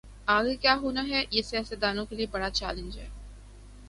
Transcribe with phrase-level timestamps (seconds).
[0.27, 3.07] آگے کیا ہوناہے یہ سیاست دانوں کے لئے بڑا چیلنج ہے۔